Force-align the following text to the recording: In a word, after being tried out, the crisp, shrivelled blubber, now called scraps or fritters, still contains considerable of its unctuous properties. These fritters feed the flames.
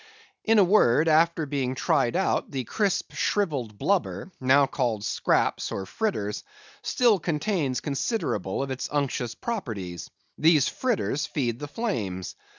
In 0.43 0.57
a 0.57 0.63
word, 0.63 1.07
after 1.07 1.45
being 1.45 1.75
tried 1.75 2.15
out, 2.15 2.49
the 2.49 2.63
crisp, 2.63 3.13
shrivelled 3.13 3.77
blubber, 3.77 4.31
now 4.39 4.65
called 4.65 5.03
scraps 5.03 5.71
or 5.71 5.85
fritters, 5.85 6.43
still 6.81 7.19
contains 7.19 7.81
considerable 7.81 8.63
of 8.63 8.71
its 8.71 8.89
unctuous 8.91 9.35
properties. 9.35 10.09
These 10.39 10.67
fritters 10.69 11.27
feed 11.27 11.59
the 11.59 11.67
flames. 11.67 12.35